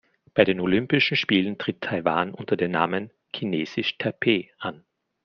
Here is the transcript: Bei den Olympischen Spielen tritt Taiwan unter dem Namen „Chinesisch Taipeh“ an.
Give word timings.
Bei 0.33 0.45
den 0.45 0.59
Olympischen 0.59 1.15
Spielen 1.15 1.59
tritt 1.59 1.81
Taiwan 1.81 2.33
unter 2.33 2.57
dem 2.57 2.71
Namen 2.71 3.11
„Chinesisch 3.35 3.99
Taipeh“ 3.99 4.49
an. 4.57 4.83